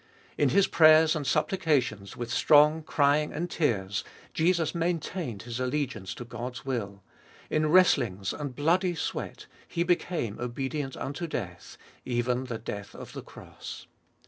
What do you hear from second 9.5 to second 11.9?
He became obedient unto death,